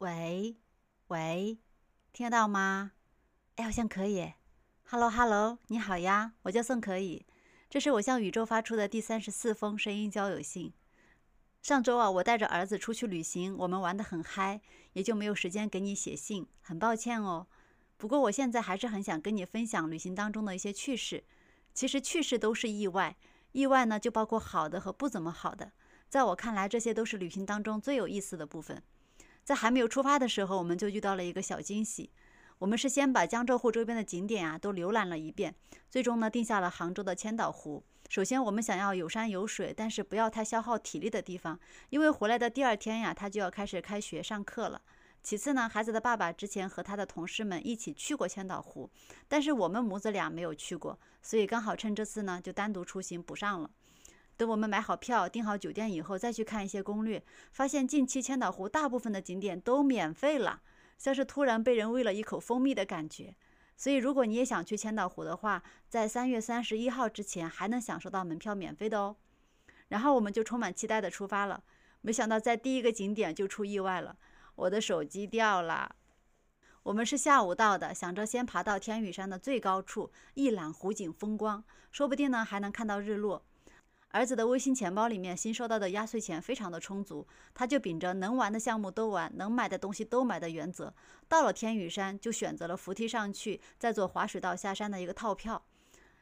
[0.00, 0.58] 喂，
[1.06, 1.56] 喂，
[2.12, 2.92] 听得到吗？
[3.54, 4.34] 哎，好像可以。
[4.84, 7.24] Hello，Hello，你好呀，我叫宋可以。
[7.70, 10.74] 这是我向宇宙发出的第三十四封声音交友信。
[11.62, 14.60] 上周啊，我带着儿子出去旅行，我们玩得很嗨，
[14.92, 17.46] 也就没有时间给你写信，很抱歉哦。
[17.96, 21.24] 不过我现在还是很想跟你分享旅行当中的一些趣事。
[21.72, 23.16] 其实趣事都是意外，
[23.52, 25.72] 意外呢就包括好的和不怎么好的。
[26.10, 28.82] 在我看来，这些都是旅行当中最有意思的部分。
[29.46, 32.10] 在还没有出发的时候，我们就遇到了一个小惊喜。
[32.58, 35.54] 我们是先把江浙沪周边的景点啊都浏览了一遍，
[35.88, 37.80] 最终呢定下了杭州的千岛湖。
[38.08, 44.82] 首先，我们想要有山有水，但是不要太消耗体力的地方，因为回来的第二天呀，他就要开始开学上课了。
[45.22, 48.90] 其次呢，孩子的爸爸之前和他的同事们一起去过千岛湖，
[49.28, 53.70] 但是我们母子俩没有去过，所以刚好趁这次呢就单独出行补上了。
[54.36, 57.22] 等我们买好票、订好酒店以后，再去看一些攻略，
[57.52, 60.60] 发现近期千岛湖大部分的景点都免费了，
[60.98, 63.34] 像是突然被人喂了一口蜂蜜的感觉。
[63.78, 69.16] 所以，如果你也想去千岛湖的话，在三月三十一号之前还能享受到门票免费的哦。
[69.88, 71.62] 然后我们就充满期待的出发了，
[72.00, 74.16] 没想到在第一个景点就出意外了，
[74.54, 75.96] 我的手机掉了。
[76.84, 83.44] 我们是下午到的，想着先爬到天宇山的最高处，一览湖景风光，说不定呢还能看到日落。
[84.16, 90.94] 儿子的微信钱包里面新收到的压岁钱非常的充足，他就秉着能玩的项目都玩，能买的东西都买的原则，
[91.28, 95.62] 到了天宇山就选择了扶梯上去，再坐滑水道下山的一个套票。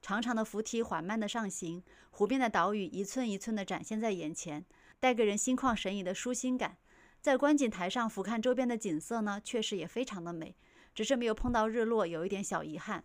[0.00, 4.64] 长长的扶梯缓慢的上行，湖边的岛屿一寸一寸的展现在眼前，
[5.00, 6.76] 带给人心旷神怡的舒心感。
[7.20, 10.54] 在观景台上俯瞰周边的景色呢，确实也非常的美，
[10.94, 13.02] 只是没有碰到日落，有一点小遗憾。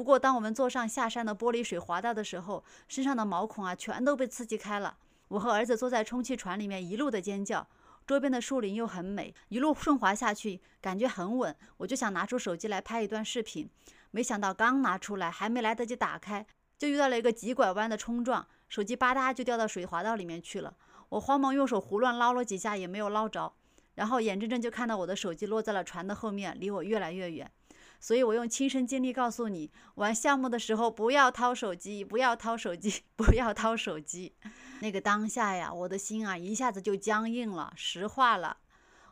[0.00, 4.96] 不过，当我们坐上下山的玻璃水滑道的时候，身上的毛孔啊全都被刺激开了。
[5.28, 7.68] 我和儿子坐在充气船里面，一路的尖叫。
[8.06, 11.54] 周边的树林又很美，一路顺滑下去，感觉很稳。
[11.76, 13.68] 我就想拿出手机来拍一段视频，
[14.10, 16.46] 没想到刚拿出来，还没来得及打开，
[16.78, 20.74] 就遇到了一个急拐弯的冲撞，手机吧嗒就掉到水滑道里面去了。
[21.10, 23.52] 我慌忙用手胡乱捞了几下，也没有捞着，
[23.96, 27.52] 然后眼睁睁就看到我的手机落在了船的后面，离我越来越远。
[28.00, 34.34] 所以我用亲身经历告诉你，玩项目的时候不要掏手机，不要掏手机， 不要掏手机。
[34.80, 38.56] 那个当下呀，我的心啊一下子就僵硬了，石化了。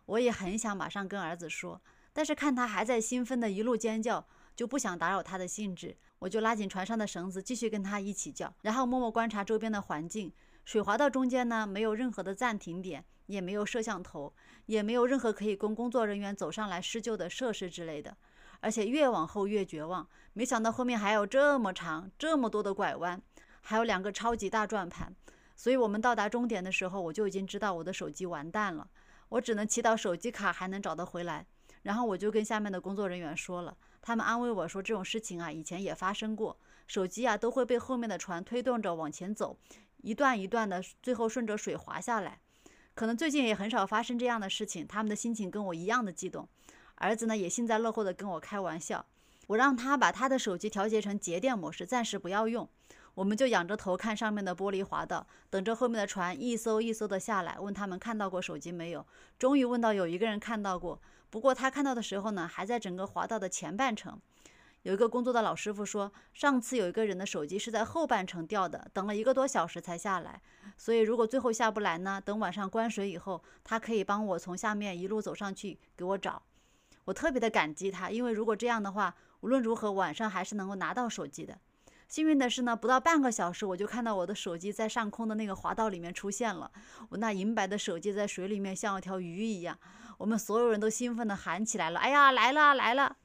[0.07, 1.83] 我也很想马上跟儿子说，
[2.15, 4.27] 但是看他还在兴奋的一路尖叫，
[4.57, 10.33] 就不想打扰他的兴致，我就拉紧船上的绳子，继续跟他一起叫，然后默默观察周边的环境。
[10.65, 14.35] 水滑道中间呢，没有任何的暂停点，也没有摄像头，
[14.65, 18.17] 也没有任何可以供工作人员走上来施救的设施之类的。
[18.61, 23.21] 而且越往后越绝望，没想到后面还有这么长、这么多的拐弯，
[23.61, 25.15] 还有两个超级大转盘。
[25.55, 28.89] 所以我们到达终点的时候，我就已经知道我的手机完蛋了，
[29.29, 31.47] 我只能祈祷手机卡还能找得回来。
[31.83, 39.57] 然后我就跟下面的工作人员说了，他们安慰我说这种事情啊，以前也发生过，手机啊都会被后面的船推动着往前走，
[39.99, 42.41] 一段一段的，最后顺着水滑下来。
[42.95, 46.49] 可能最近也很少发生这样的事情，他们的心情跟我一样的激动。
[46.99, 49.05] 儿子呢也幸灾乐祸的跟我开玩笑，
[49.49, 52.69] 我让他把他的手机调节成节电模式，暂时不要用。
[53.15, 59.05] 我们就仰着头看上面的玻璃滑道，等着后面的船一艘一艘的下来，问他们看到过手机没有。
[59.39, 64.21] 终于问到有一个人看到过，不过他看到的时候呢，还在整个滑道的前半程。
[64.83, 70.41] 有一个工作的老师傅说，上次有一个人的手机是在后半程掉的，等了一个多小时才下来。
[70.77, 76.41] 所以如果最后下不来呢，等晚上关水以后，他可以帮我从下面一路走上去给我找。
[77.09, 81.59] 我特别的感激他，因为如果这样的话，无论如何晚上还是能够拿到手机的。
[82.07, 86.71] 幸运的是呢，不到半个小时，我就看到我的手机在上空的那个滑道里面出现了。
[87.09, 89.79] 我那银白的手机在水里面像一条鱼一样。
[90.19, 93.17] 我们所有人都兴奋地喊起来了：“哎呀，来了来了！”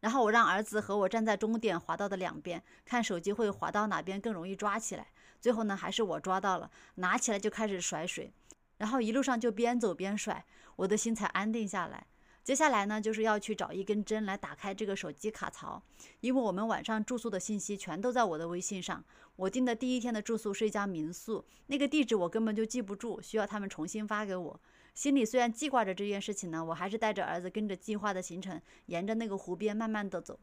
[0.00, 5.08] 然后我让儿子和我站在终点滑道的两边，看手机会滑到哪边更容易抓起来。
[5.42, 8.32] 最后呢，还是我抓到了，拿起来就开始甩水，
[8.78, 12.06] 然后一路上就边走边甩，我的心才安定下来。
[12.42, 15.82] 接下来呢，就是要去找一根针来打开这个手机卡槽，
[16.20, 19.04] 因为我们晚上住宿的信息全都在我的微信上。
[19.36, 24.60] 我订的第一天的住宿是一家民宿，那个地址我根本就记不住，需要他们重新发给我。
[24.94, 30.38] 心里虽然记挂着这件事情呢，我还是带着儿子跟着计划的行程，沿着那个湖边慢慢的走。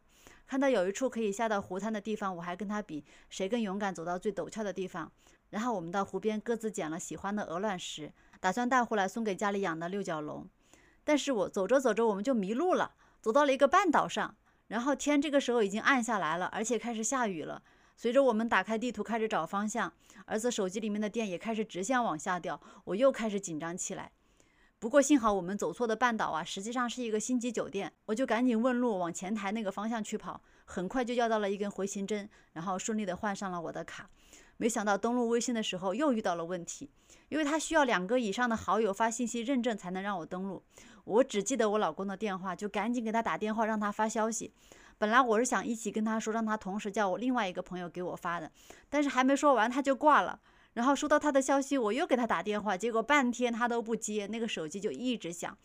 [0.47, 5.11] 看到有一处可以下到湖滩的地方，我还跟他比谁更勇敢走到最陡峭的地方。
[5.49, 10.47] 然后我们到湖边各自捡了喜欢的鹅卵石，打算带回来送给家里养的六角龙。
[11.07, 14.35] 但是我走着走着，我们就迷路了，走到了一个半岛上，
[14.67, 17.63] 然后天这个时候已经暗下来了，而且开始下雨了。
[17.95, 19.93] 随着我们打开地图开始找方向，
[20.25, 24.11] 儿子手机里面的电也开始直线往下掉，我又开始紧张起来。
[24.79, 34.09] 不过幸好我们走错的半岛啊，实际上是一个星级酒店，我就赶紧问路往前台那个方向去跑，很快就要到了一根回形针，然后顺利的换上了我的卡。
[34.57, 36.89] 没想到登录微信的时候又遇到了问题，
[37.29, 40.63] 因为他需要两个以上的好友发信息认证才能让我登录。
[41.07, 44.51] 我只记得我老公的电话，就赶紧给他打电话让他发消息。
[44.97, 48.51] 本来我是想一起跟他说，让他同时叫我另外一个朋友给我发的，
[48.89, 50.39] 但是还没说完他就挂了。
[50.73, 55.57] 然后收到他的消息，我又给他打电话，结果半天他都不接，那个手机就一直响，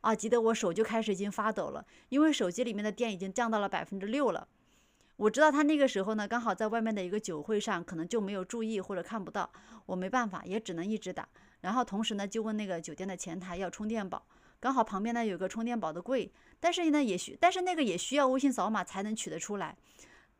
[0.00, 4.48] 啊，急得我手就开始已经发抖了，因为手机里面的电已经降到了百分之六了。
[5.16, 9.50] 我知道他那个时候呢，刚好在外面的一个酒会上，可能就没有注意或者看不到，
[9.84, 11.28] 我没办法，也只能一直打。
[11.60, 14.26] 然后同时呢，就问那个酒店的前台要充电宝，
[14.60, 19.76] 刚好旁边呢有个充电宝的柜，但是呢也需，但是那个也需要微信扫码才能取得出来。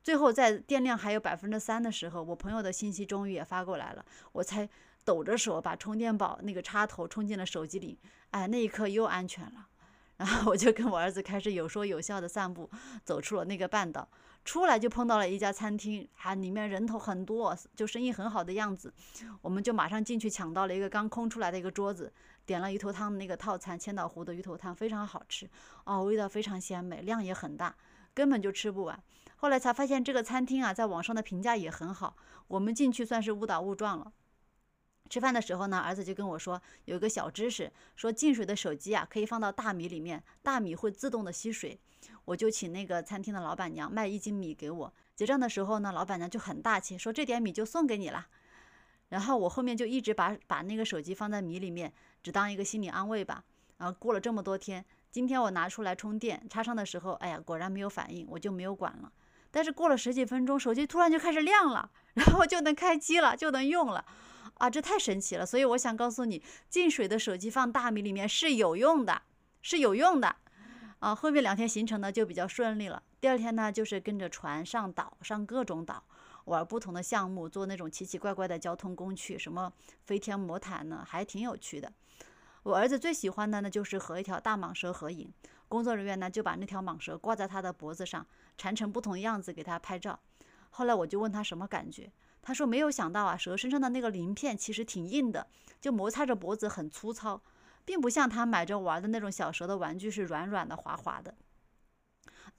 [0.02, 4.68] 最后在电量还有百分之三的时候，我朋友的信息终于也发过来了，我才
[5.04, 7.98] 抖着手把充电宝那个插头充进了手机里，
[8.30, 9.68] 哎，那一刻又安全了。
[10.16, 12.70] 然后我就跟我儿子开始有说有笑的散步，
[13.04, 14.08] 走出了那个半岛。
[14.46, 18.94] 出来就碰到了一家餐厅，还里面人头很多，就生意很好的样子。
[19.42, 22.12] 我们就马上进去抢到了一个刚空出来的一个桌子，
[22.46, 25.50] 点了鱼头汤的那个套餐，千岛湖的鱼头汤非常好吃
[25.84, 27.76] 哦，味道非常鲜美，量也很大，
[28.14, 29.02] 根本就吃不完。
[29.34, 32.16] 后来才发现这个餐厅啊，在网上的评价也很好，
[32.46, 34.12] 我们进去算是误打误撞了。
[35.08, 41.78] 吃饭的时候呢，儿子就跟我说有一个小知识，说进水的手机啊可以放到大米里面，大米会自动的吸水。
[42.25, 44.92] 我就请那个餐厅的老板娘卖一斤米给我。
[45.14, 48.26] 结账的时候呢，老板娘就很大气，说这点米就送给你了。
[49.08, 51.93] 然后我后面就一直把把那个手机放在米里面，
[52.23, 53.44] 只当一个心理安慰吧。
[53.79, 59.12] 然后过了这么多天，今天我拿出来充电，插上的时候，哎呀，果然没有反应，我就没有管了。
[59.50, 64.05] 但是过了十几分钟，手机突然就开始亮了， 然后就能开机了，就能用了。
[64.55, 65.44] 啊，这太神奇了！
[65.44, 69.20] 所以我想告诉你，进水的手机放大米里面是有用的，
[69.61, 70.37] 是有用的。
[70.99, 73.02] 啊，后面两天行程呢就比较顺利了。
[73.20, 76.02] 第二天呢，就是跟着船上岛，上各种岛，
[76.46, 79.72] 玩不同的项目，坐那种奇奇怪怪的交通工具，什么
[80.02, 81.93] 飞天魔毯呢，还挺有趣的。
[82.64, 85.32] 我儿子最喜欢的呢，就是和一条大蟒蛇合影。
[85.69, 88.26] 工作人员呢就把那条蟒蛇挂在他的脖子上，
[88.58, 90.19] 缠成不同样子给他拍照。
[90.70, 92.10] 后来我就问他什么感觉，
[92.43, 95.46] 他说没有想到啊，蛇身上的那个鳞片其实挺硬的，
[95.81, 97.40] 就摩擦着脖子很粗糙。
[97.84, 101.32] 并不像他买着玩的那种小蛇的玩具是软软的、滑滑的。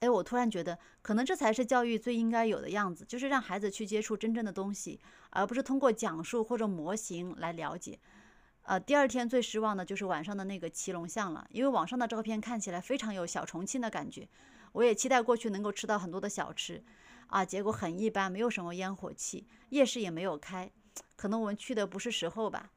[0.00, 5.00] 哎，我突然觉得，可能这才是教育最应该有的样子，就是让孩子去接触真正的东西，
[5.30, 7.98] 而不是通过讲述或者模型来了解。
[8.62, 14.28] 呃，第二天最失望的就是晚上的那个骑龙像了，因为网上的照片看起来非常有小重庆的感觉，
[14.72, 16.84] 我也期待过去能够吃到很多的小吃，
[17.28, 20.70] 啊，结果很一般，没有什么烟火气，夜市也没有开，
[21.16, 22.70] 可能我们去的不是时候吧。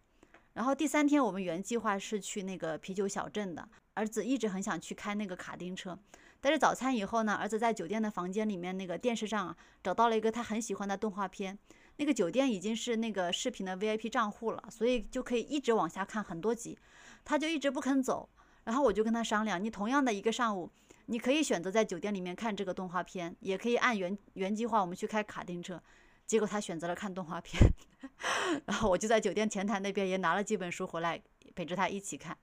[0.53, 3.68] 然后第三天，我们原计划是去那个啤酒小镇的。
[3.94, 6.00] 儿子一直很想去开那个卡丁车，
[6.39, 11.59] 但是早餐以后呢，儿子在酒店的房间里面那个电视上啊，找到了一个他很喜欢的动画片。
[11.98, 16.77] 那个酒店已经是那个视频的 VIP 账户了，所以就可以一直往下看很多集。
[17.25, 18.30] 他就一直不肯走，
[18.63, 20.71] 然后我就跟他商量，你同样的一个上午，
[21.07, 25.83] 你可以选择在酒店里面看这个动画片，也可以按原原计划我们去开卡丁车。
[26.31, 27.61] 结果他选择了看动画片，
[28.65, 31.21] 然后我就在酒店前台那边也拿了几本书回来
[31.53, 32.37] 陪着他一起看，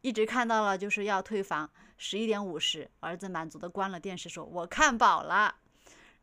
[0.00, 5.56] 一直看到了就是要退房十一点五十，儿子满足的关了电视说：“我看饱了。”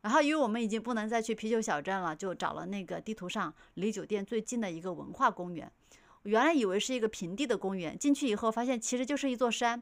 [0.02, 5.70] 然后因为我们已经不能再去啤酒小镇了，就找了那个地图上离酒店最近的一个文化公园。
[6.24, 9.80] 原来以为是一个平地的公园，进去以后发现其实就是一座山，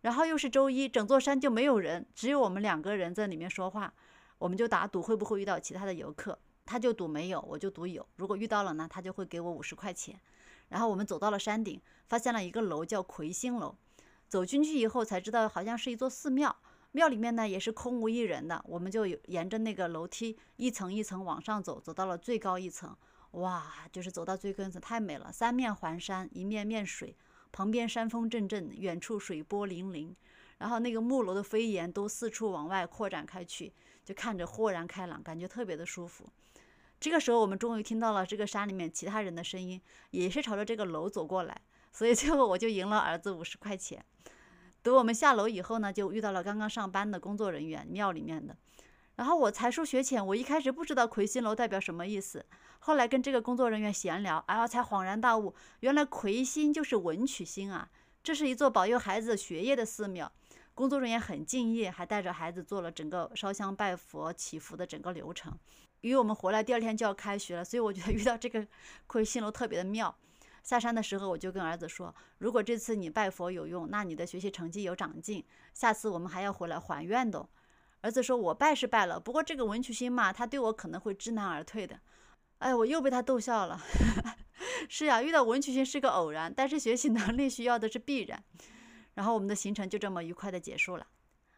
[0.00, 3.94] 然后又是周一，整座山就没有人，只有我们两个人在里面说话，
[4.38, 6.36] 我们就打赌会不会遇到其他的游客。
[6.70, 8.06] 他就赌没有，我就赌有。
[8.14, 10.20] 如果遇到了呢，他就会给我五十块钱。
[10.68, 13.74] 然后我们走到了山顶，发现了一个楼叫魁星楼。
[14.28, 16.54] 走进去以后才知道，好像是一座寺庙。
[16.92, 18.64] 庙里面呢也是空无一人的。
[18.68, 22.96] 我们就沿着那个楼梯一层一层往上走，走到了最高一层。
[23.32, 27.16] 哇，就是走到最高一层太美了，三面环山，一面面水，
[27.50, 30.14] 旁边山峰阵阵，远处水波粼粼。
[30.58, 33.72] 然后那个木楼的飞檐都四处往外扩展开去，
[34.04, 36.26] 就看着豁然开朗，感觉特别的舒服。
[36.98, 39.80] 这个时候，我们终于听到了这个山里面其他人的声音，
[40.10, 41.60] 也是朝着这个楼走过来，
[41.92, 44.04] 所以最后我就赢了儿子五十块钱。
[44.82, 48.56] 等我们下楼以后呢，就遇到了刚刚上班的工作人员，庙里面的。
[49.16, 52.44] 然后我才疏学浅，我一开始不知道魁星楼代表什么意思，
[52.78, 57.90] 后来跟这个工作人员闲聊，哎呀，才恍然大悟，原来魁星就是文曲星啊，
[58.22, 60.32] 这是一座保佑孩子学业的寺庙。
[60.80, 65.52] 工作人员很敬业，还带着孩子做了整个烧香拜佛祈福的整个流程。
[66.00, 68.66] 因为我们回来第二天就要开学了，所以我觉得遇到这个
[69.06, 70.16] 魁星楼特别的妙。
[70.62, 75.44] 下山的时候，我就跟儿子说，如果这次你拜佛有用，那你的学习成绩有长进，
[75.74, 77.46] 下次我们还要回来还愿的。
[78.00, 82.00] 儿子说，我拜是拜了，不过这个文曲星嘛，他对我可能会知难而退的。
[82.60, 83.78] 哎，我又被他逗笑了。
[84.88, 88.42] 是呀，遇到文曲星是个偶然，但是学习能力需要的是必然。
[89.14, 91.06] 然后我们的行程就这么愉快的结束了。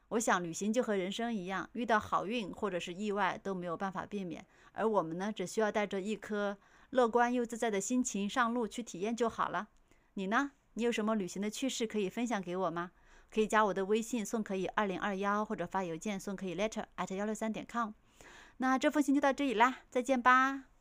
[0.09, 6.59] 我想旅行就和人生一样，遇到好运或者是意外都没有办法避免，而我们呢，只需要带着一颗
[6.91, 9.69] 乐观又自在的心情上路去体验就好了。
[10.15, 10.53] 你呢？
[10.75, 12.93] 你有什么旅行的趣事可以分享给我吗？
[13.31, 17.93] 可以加我的微信宋可以二零二幺，或者发邮件宋可以 letter at 幺六三点 com。
[18.59, 20.72] 那这封信就到这里啦，再见吧。